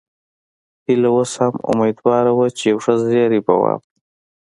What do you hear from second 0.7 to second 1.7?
هيله اوس هم